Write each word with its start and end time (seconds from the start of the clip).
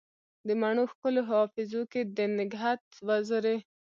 د 0.47 0.49
مڼو 0.61 0.83
ښکلو 0.91 1.21
حافظو 1.31 1.81
کې 1.91 2.01
دنګهت 2.17 2.83
وزرې 3.07 3.57